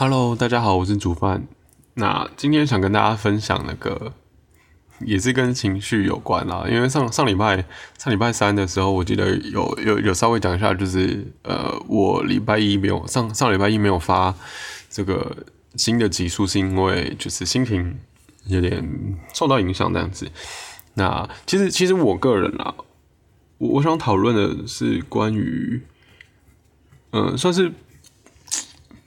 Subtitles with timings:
[0.00, 1.48] Hello，大家好，我是煮饭。
[1.94, 4.12] 那今天想跟大家分享那个，
[5.00, 6.64] 也是跟情绪有关啦。
[6.70, 7.64] 因为上上礼拜
[7.98, 14.32] 上礼拜三的时候，我记得有有有稍微讲一下，就是呃，我礼拜一没有上上礼拜一没有发
[14.88, 15.36] 这个
[15.74, 17.98] 新的集数，是因为就是心情
[18.46, 18.88] 有点
[19.34, 20.30] 受到影响这样子。
[20.94, 22.72] 那其实其实我个人啊，
[23.58, 25.82] 我我想讨论的是关于，
[27.10, 27.72] 嗯，算是。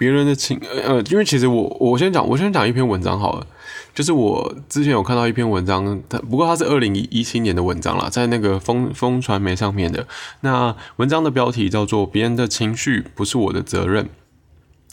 [0.02, 3.46] 别人的情呃，因为其实我我先讲，我先讲一篇文章好了，
[3.93, 10.07] 就是我之前有看到一篇文章，它不过它是二零一七年的文章了，在那个风风传媒上面的。
[10.39, 14.10] 那文章的标题叫做“别人的情绪不是我的责任”。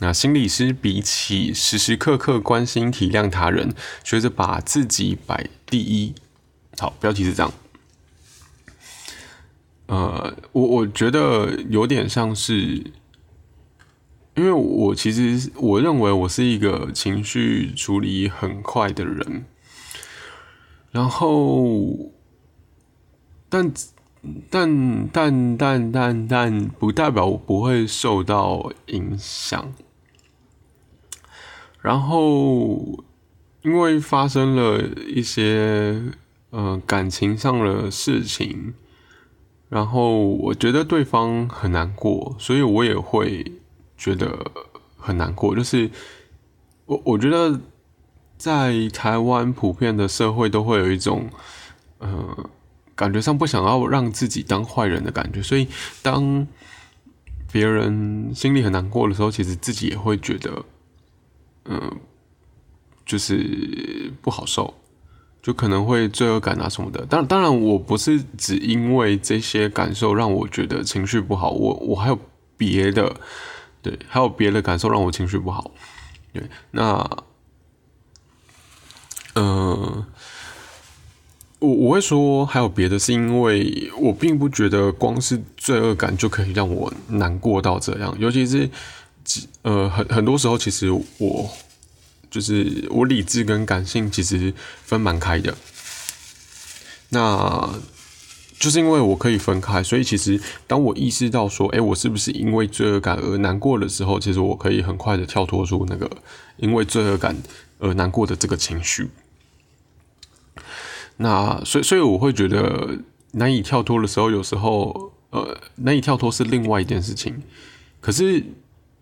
[0.01, 6.15] 那心理师比起时时刻刻关心体谅他人，学着把自己摆第一。
[6.77, 7.51] 好，标题是这样。
[9.87, 12.93] 呃，我我觉得有点像是。
[14.39, 19.45] 因为我其实我认为我是一个情绪处理很快的人，
[20.93, 22.13] 然后，
[23.49, 23.73] 但
[24.49, 29.73] 但但但但但不代表我不会受到影响。
[31.83, 33.03] 然后，
[33.63, 36.01] 因为发生了一些
[36.51, 38.75] 呃感情上的事情，
[39.69, 43.61] 然后我觉得对方很难过，所以我也会。
[43.99, 44.51] 觉得
[44.97, 45.91] 很难过，就是
[46.87, 47.61] 我我觉得
[48.37, 51.29] 在台湾普遍的社会都会有一种，
[51.99, 52.49] 呃，
[52.95, 55.67] 感觉上不想要让自己当坏人的感觉，所以
[56.01, 56.47] 当
[57.51, 60.65] 别人心里很难过的时候，其实自己也会觉得，
[61.65, 61.99] 嗯，
[63.05, 64.73] 就是不好受，
[65.43, 67.05] 就可能会罪恶感啊什么的。
[67.07, 72.19] 当当然，我不是只因为这些感受让我觉得情绪不好，我我还有
[72.57, 73.17] 别的。
[73.81, 75.71] 对，还有别的感受让我情绪不好。
[76.33, 77.25] 对，那，
[79.35, 80.05] 嗯，
[81.59, 88.15] 我我会说还有别的，是因为我并不觉得光是罪恶感就可以让我难过到这样。
[88.19, 88.69] 尤其是，
[89.63, 91.51] 呃，很很多时候，其实我
[92.31, 94.53] 就是我理智跟感性其实
[94.85, 95.57] 分蛮开的。
[97.11, 97.71] 那。
[98.59, 106.11] 就是因为我可以分开，所以其实当我意识到说，哎，我是不是因为罪恶感而难过的时候，其实我可以很快的跳脱出那个
[106.57, 107.37] 因为罪恶感
[107.79, 109.11] 而难过的这个情绪。
[111.19, 112.99] 那所以，所以我会觉得
[113.33, 117.43] 难以跳脱的时候，有时候呃，难以跳脱是另外一件事情。
[118.01, 118.45] 可是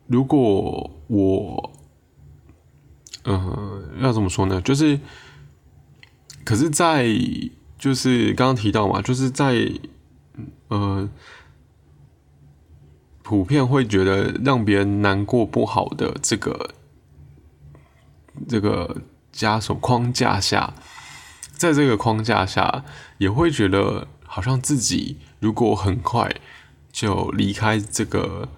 [0.06, 1.72] 如果我，
[3.24, 4.60] 嗯，要怎么说呢？
[4.60, 4.98] 就是，
[6.44, 7.06] 可是，在
[7.86, 9.70] 就是刚刚提到嘛，就是在
[10.66, 11.08] 呃，
[13.22, 16.74] 普遍会觉得让别人难过不好的这个
[18.48, 19.02] 这个
[19.32, 20.74] 枷锁框架下，
[21.52, 22.84] 在这个框架下，
[23.18, 26.34] 也会觉得好像自己如果很快
[26.90, 28.48] 就离开这个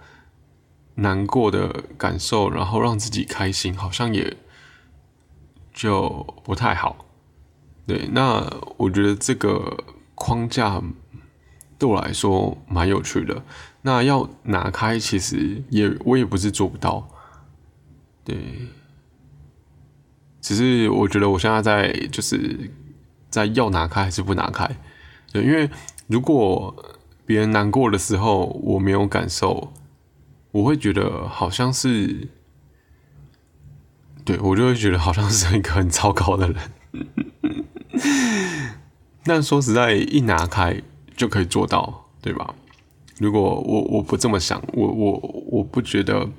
[0.94, 4.38] 难过的感受，然后让自己开心，好像也
[5.74, 7.04] 就不太好。
[7.88, 9.82] 对，那我觉得这个
[10.14, 10.78] 框架
[11.78, 13.42] 对我来说蛮有趣的。
[13.80, 17.08] 那要拿开，其实也我也不是做不到。
[18.24, 18.36] 对，
[20.42, 22.70] 只是我觉得我现在在就是
[23.30, 24.68] 在要拿开还是不拿开。
[25.32, 25.70] 对，因为
[26.08, 26.84] 如果
[27.24, 29.72] 别人难过的时候我没有感受，
[30.50, 32.28] 我会觉得好像是，
[34.26, 36.72] 对我就会觉得好像是一个很糟糕的人。
[39.24, 40.82] 但说实在，一拿开
[41.16, 42.54] 就可以做到，对吧？
[43.18, 46.30] 如果我我不这么想，我我我不觉得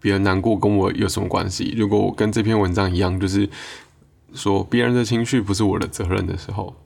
[0.00, 1.74] 别人难过跟我有什么关系。
[1.76, 3.48] 如果我跟这篇文章一样，就是
[4.34, 6.76] 说别人的情绪不是我的责任的时候，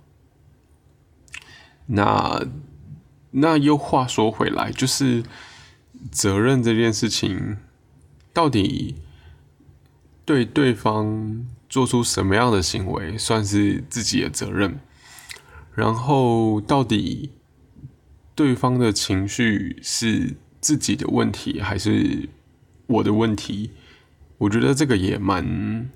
[1.87, 2.47] 那
[3.33, 5.25] 那又话说回来，就是
[6.11, 7.57] 责任这件事情，
[8.33, 8.95] 到底
[10.25, 11.47] 对对方。
[11.73, 14.79] 做出什么样的行为算是自己的责任？
[15.75, 17.31] 然后到底
[18.35, 22.29] 对方的情绪是自己的问题还是
[22.87, 23.71] 我的问题？
[24.37, 25.91] 我觉得这个也蛮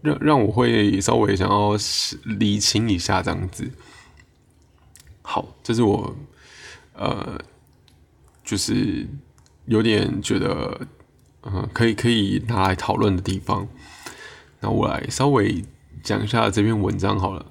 [0.00, 1.76] 让让我会稍微想要
[2.24, 3.70] 理清一下这样子。
[5.20, 6.16] 好，这是我
[6.94, 7.38] 呃，
[8.42, 9.06] 就是
[9.66, 10.86] 有点觉得
[11.42, 13.68] 嗯，可以可以拿来讨论的地方。
[14.62, 15.62] 那我来稍微
[16.02, 17.44] 讲一下这篇文章好了。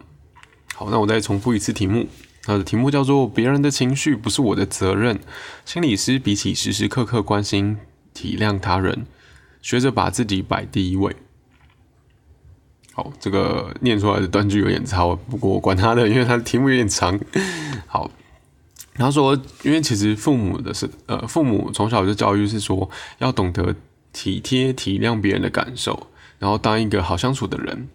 [0.73, 2.07] 好，那我再重复一次题目。
[2.43, 5.19] 它的题目叫做“别人的情绪不是我的责任”。
[5.63, 7.77] 心理师比起时时刻刻关心
[8.15, 9.05] 体谅他人，
[9.61, 11.15] 学着把自己摆第一位。
[12.93, 17.19] 好，这个念出来的断句有点差，不过管他的，因为他的题目有点长。
[17.85, 18.09] 好，
[18.95, 23.75] 他说，因为其实父母的是，呃，父母从小就教育是说，要懂得
[24.11, 26.07] 体贴体谅别人的感受，
[26.41, 27.87] 然后当一个好相处的人。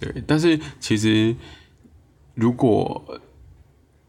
[0.00, 1.36] 对，但是其实
[2.34, 3.20] 如果，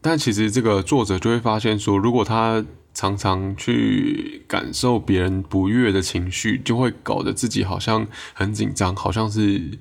[0.00, 9.78] 但其实这个作者就会发现说，如果他常常去感受别人不悦的情绪，就会搞得自己好像很紧张，好像是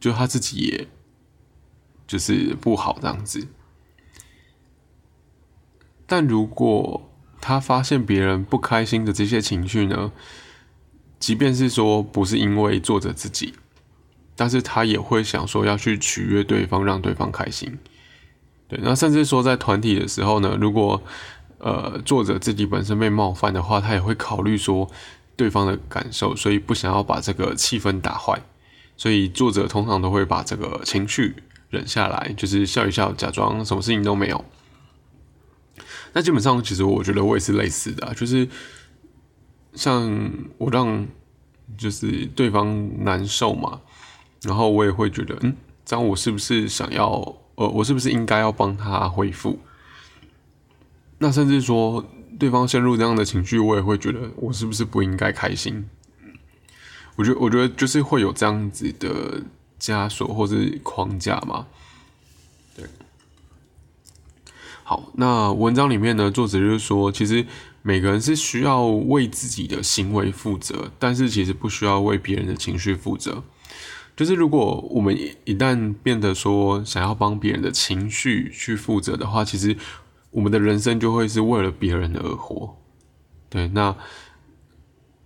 [0.00, 0.88] 就他自己也
[2.06, 3.46] 就是不好这样子。
[6.06, 7.10] 但如果
[7.40, 10.12] 他发现别人不开心的这些情绪呢，
[11.22, 13.54] 即便是说不是因为作者自己。
[14.34, 17.78] 但是他也会想说要去取悦对方，让对方开心，
[18.66, 18.80] 对。
[18.82, 21.00] 那甚至说在团体的时候呢，如果
[21.58, 24.90] 呃作者自己本身被冒犯的话，他也会考虑说
[25.36, 28.42] 对方的感受，所以不想要把这个气氛打坏，
[28.96, 31.36] 所以作者通常都会把这个情绪
[31.68, 34.44] 忍下来，就是笑一笑，假装什么事情都没有。
[36.14, 38.48] 那基本上其实我觉得我也是类似的，就是
[39.74, 41.06] 像我让
[41.76, 43.80] 就是对方难受嘛。
[44.42, 47.10] 然后我也会觉得，嗯，这样我是不是想要，
[47.54, 49.56] 呃，我是不是应该要帮他恢复？
[51.18, 52.04] 那甚至说
[52.40, 55.88] 对方陷入这样的情绪，我也会觉得我是不是不应该开心？
[57.14, 59.40] 我觉得，我觉得就是会有这样子的
[59.78, 61.68] 枷锁或者框架嘛。
[62.74, 62.84] 对。
[64.82, 67.46] 好，那文章里面呢，作者就是说，其实
[67.82, 73.42] 每个人是需要为自己的行为负责，但是其实不需要为别人的情绪负责。
[74.14, 79.76] 就是如果我们一旦变得说想要帮别人的情绪去负责的话，其实
[80.30, 82.76] 我们的人生就会是为了别人而活。
[83.48, 83.96] 对，那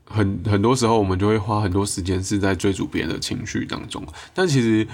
[0.04, 4.06] 很很多时候我们就会花很多时间是在追逐别人的情绪当中。
[4.32, 4.86] 但其实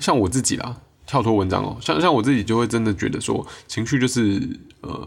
[0.00, 0.74] 像我自己啦，
[1.06, 5.06] 跳脱文章哦，像像我自己就会真的觉得说，情绪就是呃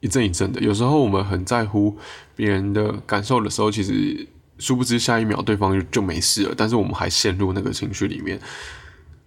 [0.00, 0.60] 一阵一阵的。
[0.60, 1.96] 有时候我们很在乎
[2.34, 4.26] 别人的感受的时候，其实。
[4.58, 8.40] 殊不知，下一秒对方就就没事了，但是我们还陷入那个情绪里面。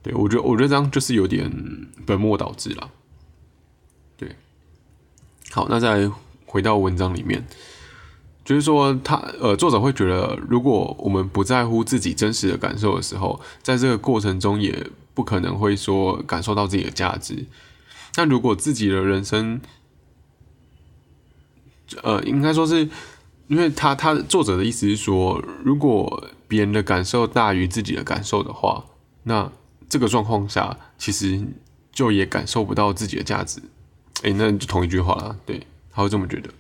[0.02, 1.48] 对我觉得，我觉得这样就是有点
[2.04, 2.90] 本末倒置了。
[4.18, 4.36] 对，
[5.52, 6.10] 好，那再
[6.48, 7.46] 回到文章里面，
[8.44, 17.46] 就是说，他呃，作者会觉得，如果我们不在乎自己真实的感受的时候，在这个过程中也不可能会说感受到自己的价值。
[18.16, 19.62] 但如果自己的人生，
[22.04, 22.90] 呃，应该说是。
[23.48, 28.86] 因为他他作者的意思是说，如果别人的感受大于自己的感受的话，
[29.24, 29.52] 那
[29.90, 31.44] 这个状况下其实
[31.92, 33.60] 就也感受不到自己的价值。
[34.22, 36.52] 哎，那就同一句话了，对，他会这么觉得。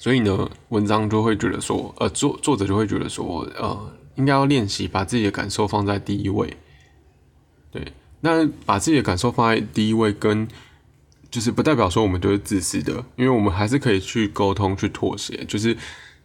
[0.00, 6.56] 所以呢，文章就会觉得说，呃，作作者就会觉得说，呃，应该要练习把自己的感受放在第一位。
[7.70, 7.92] 对，
[8.22, 10.48] 那把自己的感受放在第一位跟。
[11.32, 15.74] 就是不代表说我们都是自私的，因为我们还是可以去沟通、去妥协，就是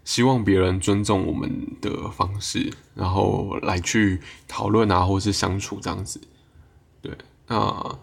[0.04, 1.50] 希望别人尊重我们
[1.80, 4.19] 的方式，然后来去
[4.50, 6.19] 讨论啊，或是相处这样子。
[7.01, 7.18] 对，
[7.48, 7.98] 那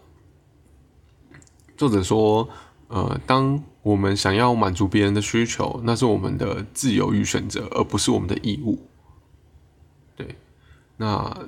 [1.77, 2.49] 作者说，
[2.87, 8.81] 呃，当我们想要满足别人的需求，那是我们的自由与选择，而不是我们的义务。
[10.15, 10.35] 对，
[10.97, 11.47] 那，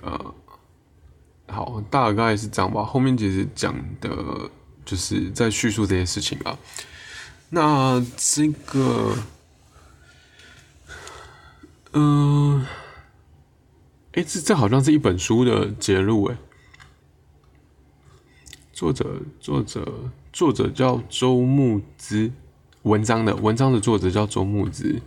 [0.00, 0.34] 呃。
[1.50, 2.84] 好，大概是这样吧。
[2.84, 4.50] 后面其实讲的
[4.84, 6.58] 就是在叙述这些事情啊。
[7.48, 9.16] 那这个，
[11.94, 12.66] 嗯，
[14.12, 16.36] 哎，这这好像是一本书的结录哎。
[18.74, 22.30] 作者作者作者叫周木之，
[22.82, 25.00] 文章的文章的作者叫周木之。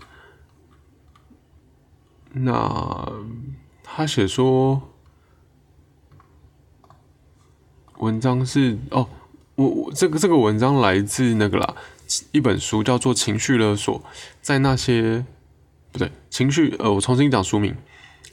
[2.34, 3.12] 那
[3.84, 4.91] 他写说。
[8.02, 9.08] 文章是哦，
[9.54, 11.76] 我我这个这个文章来自那个啦，
[12.32, 14.00] 一本书叫做《情绪勒索》，
[14.42, 15.24] 在那些
[15.92, 17.74] 不对情绪呃，我重新讲书名，《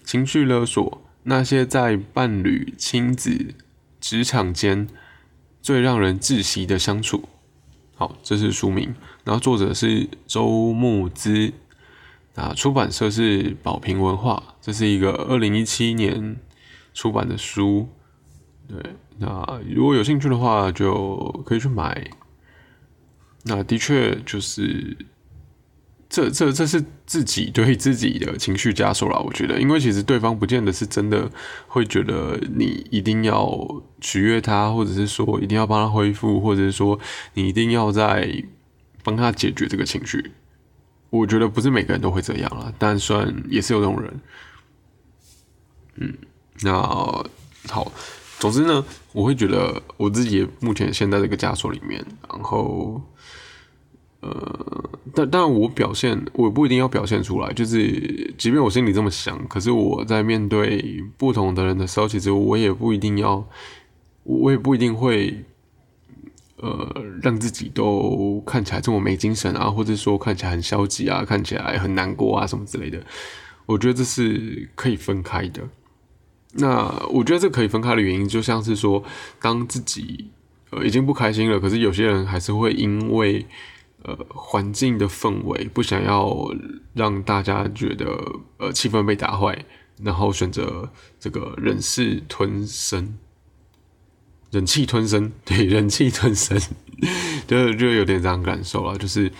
[0.04, 0.90] 情绪勒索》
[1.24, 3.54] 那些在伴侣、亲子、
[4.00, 4.88] 职场间
[5.60, 7.28] 最让人窒息的相处。
[7.94, 8.94] 好，这是书名，
[9.24, 11.52] 然后作者是周木之，
[12.36, 16.36] 啊，出版社是宝瓶文化，这是一个二零一七年
[16.94, 17.90] 出版的书，
[18.66, 18.78] 对。
[19.18, 22.10] 那如果有兴趣的话，就可以去买。
[23.44, 24.96] 那的确就是，
[26.08, 29.20] 这这这是自己对自己的情绪枷锁了。
[29.20, 31.30] 我觉得，因为其实对方不见得是真的
[31.66, 36.98] 会觉得你一定要取悦他，或者是说一定要帮他恢复，或者是说
[37.34, 38.44] 你一定要在
[39.02, 40.32] 帮他解决这个情绪。
[41.10, 44.20] 我觉得不是每个人都会这样了，但算也是有这种人。
[45.96, 46.14] 嗯，
[46.60, 47.24] 那，
[48.38, 53.00] 总之呢，我会觉得我自己目前陷在这个枷锁里面，然后，
[54.20, 63.46] 呃，但但我表现，我不一定要表现出来，就是即便我心里这么想，可是我在面对不同的人的时候，其实我也不一定要，
[64.22, 65.44] 我也不一定会。
[66.60, 66.92] 呃，
[67.22, 73.00] 让自己都看起来这么没精神啊，或者说看起来很消极啊，看起来很难过啊，什么之类的，
[73.64, 75.62] 我觉得这是可以分开的。
[76.52, 79.02] 那我觉得这可以分开的原因，就像是说，
[79.40, 80.30] 当自己
[80.70, 83.46] 呃已经不开心了，可是有些人还是会因为
[84.02, 86.34] 呃环境的氛围，不想要
[86.94, 88.06] 让大家觉得
[88.56, 89.64] 呃气氛被打坏，
[90.02, 90.90] 然后选择
[91.20, 93.18] 这个忍气吞声。
[94.50, 96.58] 忍气吞声，对，忍气吞声，
[97.46, 98.96] 就就有点这样感受了。
[98.96, 99.30] 就是，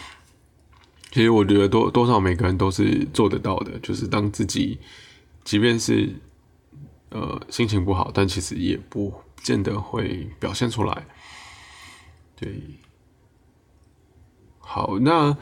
[1.11, 3.79] 其实我觉得多多少每个人都是做得到的。
[3.79, 4.79] 就是当自己，
[5.45, 6.11] 即便是
[7.11, 11.07] 呃心情不好，但其实也不见得会表现出来。
[12.37, 12.61] 对，
[14.59, 15.37] 好，那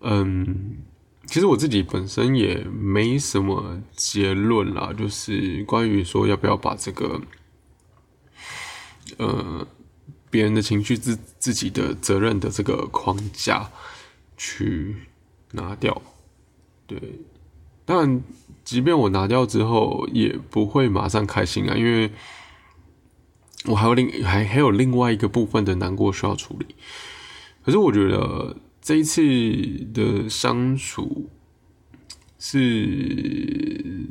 [0.00, 0.78] 嗯，
[1.26, 7.20] 其实我自己本身也没什么结论啦，就是关于说要不要把这个。
[9.18, 9.66] 呃，
[10.30, 13.70] 别人的情绪自自己的责任的这个框架
[14.38, 14.96] 去
[15.50, 16.00] 拿掉，
[16.86, 16.98] 对。
[17.84, 18.22] 但
[18.64, 22.10] 即便我拿掉之后，也不会马上开心啊，因为
[23.66, 26.74] 我还有另还还有另外一个部分的难过需要处理。
[27.64, 29.22] 可是我觉得这一次
[29.92, 31.28] 的相处
[32.38, 34.08] 是。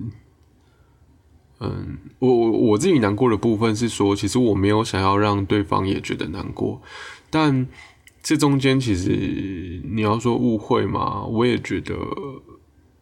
[1.64, 6.82] 嗯，我我我自己难过的部分是说，其实我没有想要让对方也觉得难过，
[7.30, 7.68] 但
[8.24, 11.94] 这中间其实你要说误会嘛，我也觉得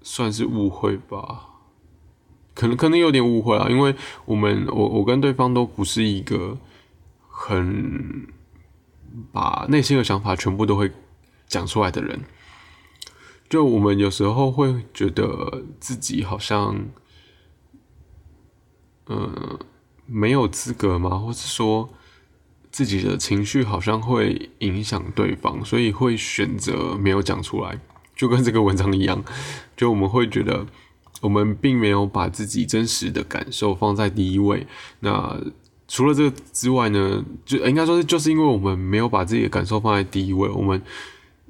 [0.02, 1.46] 算是误会吧，
[2.54, 6.58] 可能可能有点误会啊，因为我们我我跟对方都不是一个
[7.28, 8.28] 很
[9.32, 10.92] 把内心的想法全部都会
[11.48, 12.22] 讲出来的人，
[13.50, 16.86] 就我们有时候会觉得自己好像。
[19.12, 19.58] 嗯，
[20.06, 21.18] 没有资格吗？
[21.18, 21.90] 或是说
[22.70, 27.80] 自己的情绪好像会影响对方，所以会选择没有讲出来，
[28.20, 29.24] 就跟这个文章一样。
[29.78, 30.66] 就我们会觉得，
[31.22, 34.68] 我们并没有把自己真实的感受放在第一位。
[35.00, 35.40] 那
[35.88, 37.24] 除了这个之外呢？
[37.46, 40.82] 就应该说是，就是因为我们没有把自己的感受放在第一位，我们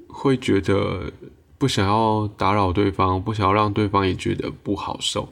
[0.07, 1.11] 会觉得
[1.57, 5.27] 不想要打扰对方，不想要让对方也觉得不好受。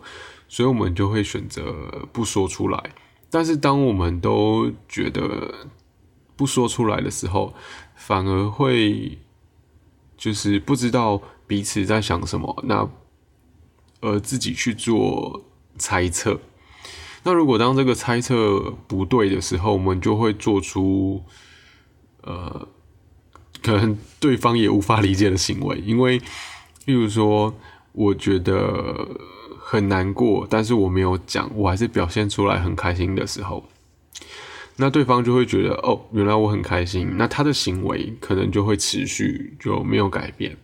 [0.50, 1.63] 所以我们就会选择
[2.12, 2.84] 不说出来，
[3.29, 5.53] 但是当我们都觉得
[6.36, 7.53] 不说出来的时候，
[7.96, 9.17] 反而会
[10.17, 12.89] 就是不知道彼此在想什么，那
[14.01, 15.45] 而自己去做
[15.77, 16.39] 猜测。
[17.24, 21.24] 那如果当这个猜测不对的时候，我们就会做出
[22.24, 22.67] 呃，
[23.62, 26.17] 可能对方也无法理解的行为，因为，
[26.86, 27.53] 例如说，
[27.91, 29.07] 我觉得。
[29.69, 33.62] 很难过，但是我没有讲，我还是表现出来很开心的时候，
[34.77, 40.55] 那对方就会觉得哦，原来我很开心，那他的行为可能就会持续就没有改变。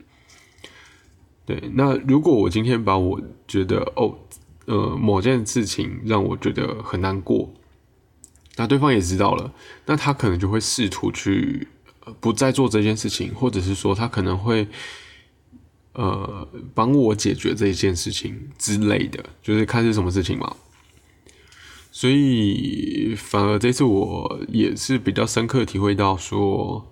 [1.45, 4.17] 对，那如果我今天把我觉得哦，
[4.65, 7.53] 呃，某件事情让我觉得很难过，
[8.55, 9.53] 那对方也知道了，
[9.85, 11.67] 那他可能就会试图去
[12.19, 14.67] 不再做这件事情，或者是说他可能会。
[15.95, 20.55] 呃，帮我解决这一件事情之类的，就是看是什么事情嘛。
[21.95, 26.91] 所以反而这次我也是比较深刻体会到，说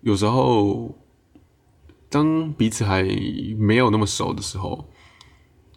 [0.00, 0.98] 有时候
[2.08, 3.04] 当彼此还
[3.56, 4.90] 没有那么熟的时候，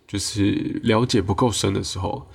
[0.08, 2.28] 就是了解不够深的时候，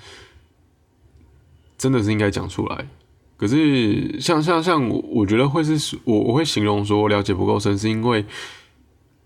[1.76, 2.88] 真的是应该讲出来。
[3.36, 8.24] 可是像像像我，我觉得会是我我会形容说了解不够深，是因为。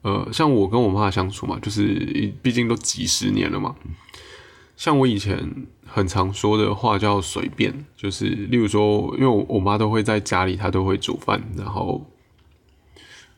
[0.01, 3.77] 呃，像我跟我妈相处嘛，就是毕竟都几十年了嘛。
[4.77, 12.05] 像我以前很常说的话叫“随便”，就是例如说，因为我我妈都会在家里，她都会煮饭，然后，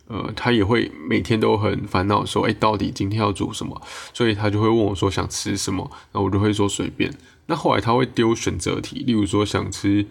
[0.06, 3.82] 呃，她也会每天都很烦恼说，哎，到底今天要煮什么？
[4.12, 7.12] 所以她就会问我说想吃什么，那我就会说随便。
[7.46, 10.06] 那后来她会丢选择题，例如说想吃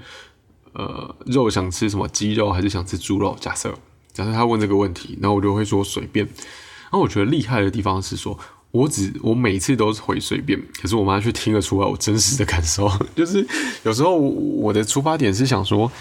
[0.73, 3.35] 呃肉，想吃什么鸡肉还是想吃猪肉？
[3.39, 3.73] 假设。
[4.11, 6.23] 假设她问这个问题，然后我就会说随便。
[6.27, 8.37] 然后我觉得厉害的地方是说，
[8.73, 12.91] 我只我每次都是回随便，可是我妈却听得出来我真实的感受。
[13.15, 13.47] 就是
[13.83, 15.91] 有时候我的出发点是想说，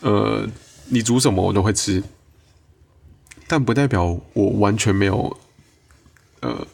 [0.00, 0.48] 呃，
[0.90, 2.00] 你煮什么我都会吃，
[3.48, 5.36] 但不代表我完全没有，
[6.38, 6.64] 呃，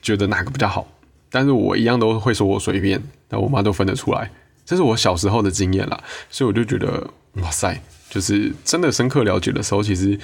[0.00, 0.86] 觉得哪个比较好。
[1.28, 4.30] 但是我一样都会说我随便，但我妈都分得出来，
[4.64, 6.00] 这是我小时候的经验啦。
[6.30, 7.10] 所以我就觉得，
[7.42, 10.16] 哇塞，就是真的深刻了解的时候，其实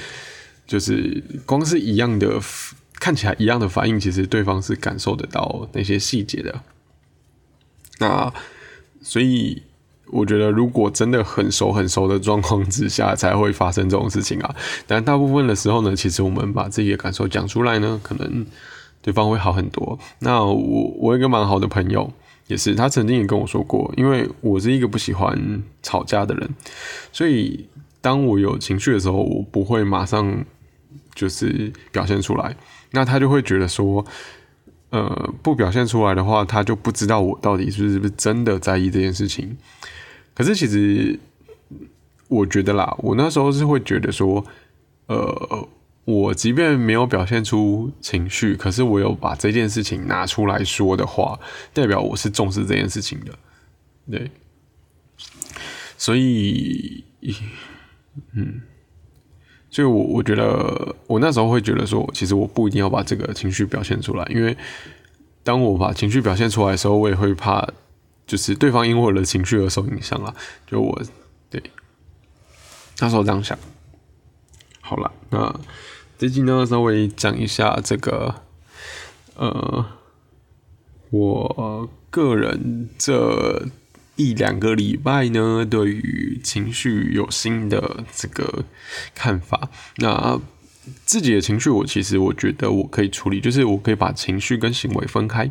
[0.65, 2.41] 就是光是一样的
[2.99, 6.61] 看起来一样的反应，其实对方是感受得到那些细节的。
[7.99, 8.33] 那
[9.01, 9.63] 所以。
[10.09, 14.55] 我觉得，如果真的很熟很熟的状况之下，才会发生这种事情啊。
[14.87, 18.47] 但大部分的时候呢，其实我们把自己的感受讲出来呢，可能
[19.03, 19.99] 对方会好很多。
[20.21, 22.13] 那我我一个蛮好的朋友，
[22.47, 26.51] 也是他曾经也跟我说过，因为我是一个不喜欢吵架的人，
[27.13, 27.67] 所以
[28.01, 30.45] 当我有情绪的时候，我不会马上
[31.17, 32.55] 就是表现出来。
[32.93, 34.07] 那他就会觉得说。
[34.91, 39.59] 呃，不表现出来的话，他就不知道我到底是不是真的在意这件事情。
[40.33, 41.19] 可是其实，
[42.29, 44.47] 我觉得啦，我那时候是会觉得说，
[45.07, 45.69] 呃，
[46.05, 51.39] 我即便没有表现出情绪，可是我有把这件事情拿出来说的话，
[51.75, 53.37] 代表我是重视这件事情的，
[54.09, 54.31] 对。
[55.99, 57.05] 所以，
[58.33, 58.63] 嗯。
[59.77, 64.57] 所以，我我觉得，我那时候会觉得说，其实我不一定要把这个情绪表现出来，因为
[65.43, 67.69] 当我把情绪表现出来的时候，我也会怕，
[68.27, 70.35] 就是对方因为我的情绪而受影响啊。
[70.67, 70.99] 就我
[71.51, 71.63] 对
[73.01, 73.59] 那时候这样想。
[74.81, 75.55] 好了，那
[76.17, 78.35] 这集呢，稍微讲一下这个，
[79.35, 79.85] 呃，
[81.11, 83.67] 我个人这。
[84.17, 88.65] 一两个礼拜呢，对于情绪有新的这个
[89.15, 89.69] 看法。
[89.97, 90.41] 那
[91.05, 95.51] 自己的情绪，我其实我觉得我可以处理，就是我可以把情绪跟行为分开。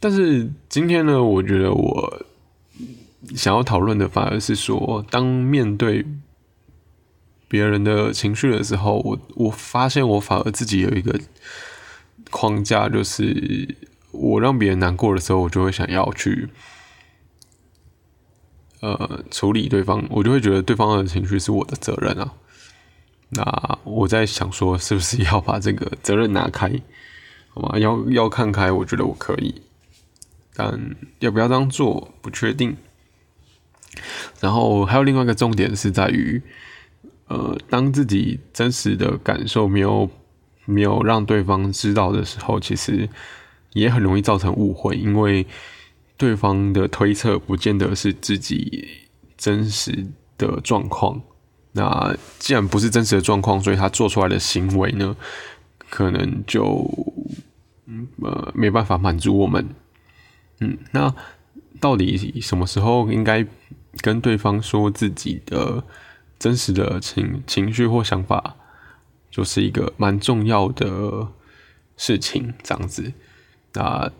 [0.00, 2.26] 但是今天呢，我觉得我
[3.34, 6.06] 想要讨论的反而是说，当面对
[7.48, 11.18] 别人的情绪的时候，我我发现我反而自己有一个
[12.30, 13.76] 框架，就是
[14.12, 16.48] 我让别人难过的时候，我就会想要去。
[18.84, 22.34] 呃，处理对方，我就会觉得对方的情绪是我的责任啊。
[23.30, 26.70] 那我在想说，是不是要把这个责任拿开？
[27.48, 27.78] 好吗？
[27.78, 29.62] 要要看开，我觉得我可以，
[30.54, 32.76] 但要不要这样做不确定。
[34.40, 36.42] 然后还有另外一个重点是在于，
[37.28, 40.10] 呃，当自己真实的感受没有
[40.66, 43.08] 没有让对方知道的时候，其实
[43.72, 45.46] 也很容易造成误会，因为。
[46.16, 48.88] 对方的推测不见得是自己
[49.36, 50.06] 真实
[50.38, 51.20] 的状况。
[51.72, 55.16] 那既然不是真实的状况，所以他做出来的行为呢，
[55.90, 56.88] 可能就
[58.22, 59.68] 呃没办法满足我们。
[60.60, 61.12] 嗯，那
[61.80, 63.44] 到底什么时候应该
[64.00, 65.82] 跟对方说自己的
[66.38, 68.54] 真实的情情绪或想法，
[69.30, 71.26] 就是一个蛮重要的
[71.96, 72.54] 事情。
[72.62, 73.12] 这样子，
[73.72, 74.12] 那。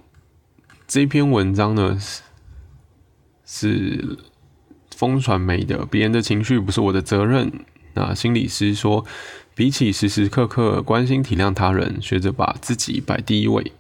[0.94, 2.22] 这篇文章呢是
[3.44, 4.16] 是
[4.94, 7.50] 风传媒的，别人的情绪不是我的责任。
[7.94, 9.04] 那心理师说，
[9.56, 13.72] 比起时时刻刻关心体谅他人，学着把自己摆第一位。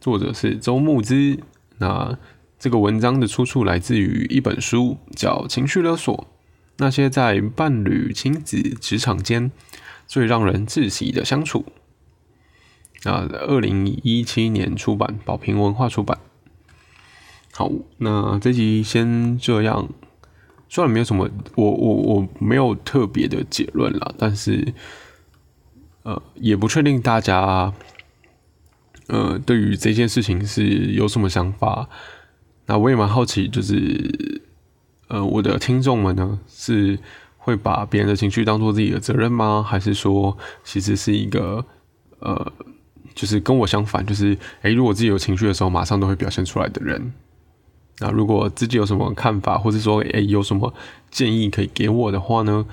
[0.00, 1.38] 作者是周牧之。
[1.78, 2.18] 那
[2.58, 6.26] 这个文章的出处来自于一本书，叫《情绪勒索：
[6.78, 9.52] 那些在伴侣、亲子、职场间
[10.08, 11.66] 最让人窒息的相处》。
[13.06, 16.18] 那二零一七年出版，宝瓶文化出版。
[17.52, 19.88] 好，那这集先这样。
[20.68, 24.74] 虽然没有什么，我我我没有特别的结论了，但是
[26.02, 27.72] 呃，也不确定大家
[29.06, 31.88] 呃对于这件事情是有什么想法。
[32.66, 34.42] 那我也蛮好奇，就是
[35.06, 36.98] 呃，我的听众们呢，是
[37.38, 39.64] 会把别人的情绪当做自己的责任吗？
[39.66, 41.64] 还是说，其实是一个
[42.18, 42.52] 呃？
[43.16, 47.12] 就是跟我相反，就是诶，如果自己有情绪的时候，马上都会表现出来的人。
[47.98, 50.72] 那如果自己有什么看法，或者说诶有什么
[51.10, 52.66] 建议可以给我的话呢，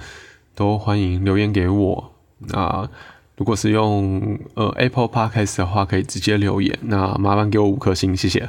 [0.53, 2.11] 都欢迎留言给我。
[2.39, 2.89] 那
[3.37, 6.77] 如果是用呃 Apple Podcast 的话，可以直接留言。
[6.81, 8.47] 那麻烦给我五颗星，谢谢。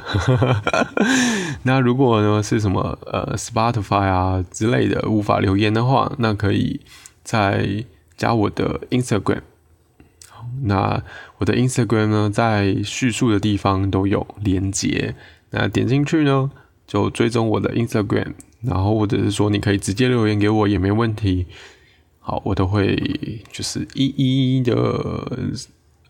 [1.63, 6.81] 那如果呢是什么呃 Spotify 啊之类的无法留言的话，那可以
[7.23, 7.85] 再
[8.17, 9.41] 加我的 Instagram。
[10.63, 11.03] 那
[11.37, 15.15] 我的 Instagram 呢，在叙述的地方都有连接，
[15.51, 16.49] 那点进去呢，
[16.87, 21.45] 就追踪我的 Instagram，然后或者是说你可以直接留言给我也没问题，
[22.19, 22.95] 好，我都会
[23.51, 24.73] 就是一一的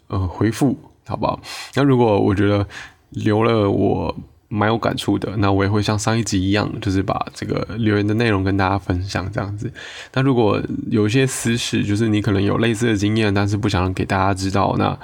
[0.07, 1.39] 呃回复，好不好？
[1.75, 2.67] 那如果我觉得
[3.09, 4.15] 留了我
[4.47, 5.35] 蛮有感触的。
[5.37, 9.71] 那我也会像上一集一样，就是把这个留言的内容跟大家分享这样子。
[10.13, 14.97] 那如果有一些私事，就是你可能有类似的经验，但是不想给大家知道，那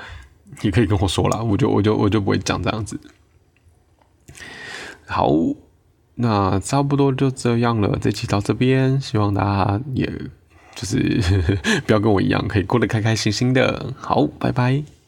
[0.62, 2.99] 你可以跟我说啦，我就我就我就不会讲这样子。
[5.08, 5.30] 好，
[6.15, 10.06] 那差不多就这样了，这期到这边，希望大家也
[10.75, 11.19] 就是
[11.86, 13.93] 不要跟我一样，可以过得开开心心的。
[13.97, 15.00] 好，拜拜。